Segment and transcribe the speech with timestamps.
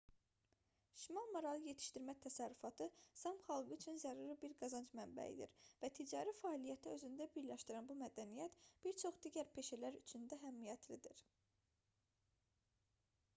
[0.99, 2.87] şimal maralı yetişdirmə təsərrüfatı
[3.23, 8.57] saam xalqı üçün zəruri bir qazanc mənbəyidir və ticari fəaliyyəti özündə birləşdirən bu mədəniyyət
[8.89, 11.21] bir çox digər peşələr üçün də əhəmiyyətlidir